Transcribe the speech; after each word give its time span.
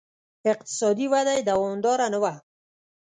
اقتصادي 0.51 1.05
وده 1.13 1.31
یې 1.37 1.41
دوامداره 1.49 2.07
نه 2.13 2.19
وه 2.23 2.33